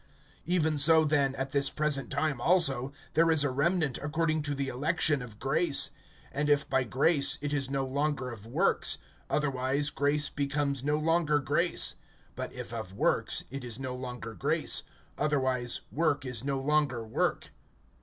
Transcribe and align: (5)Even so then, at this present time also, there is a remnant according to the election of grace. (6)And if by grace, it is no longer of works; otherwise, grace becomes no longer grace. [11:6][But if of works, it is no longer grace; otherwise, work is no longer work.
(5)Even 0.47 0.79
so 0.79 1.05
then, 1.05 1.35
at 1.35 1.51
this 1.51 1.69
present 1.69 2.09
time 2.09 2.41
also, 2.41 2.91
there 3.13 3.29
is 3.29 3.43
a 3.43 3.51
remnant 3.51 3.99
according 3.99 4.41
to 4.41 4.55
the 4.55 4.67
election 4.67 5.21
of 5.21 5.37
grace. 5.37 5.91
(6)And 6.33 6.49
if 6.49 6.67
by 6.67 6.83
grace, 6.83 7.37
it 7.39 7.53
is 7.53 7.69
no 7.69 7.85
longer 7.85 8.31
of 8.31 8.47
works; 8.47 8.97
otherwise, 9.29 9.91
grace 9.91 10.27
becomes 10.27 10.83
no 10.83 10.97
longer 10.97 11.37
grace. 11.37 11.97
[11:6][But 12.35 12.51
if 12.53 12.73
of 12.73 12.93
works, 12.93 13.43
it 13.51 13.63
is 13.63 13.77
no 13.77 13.93
longer 13.93 14.33
grace; 14.33 14.81
otherwise, 15.19 15.81
work 15.91 16.25
is 16.25 16.43
no 16.43 16.59
longer 16.59 17.05
work. 17.05 17.49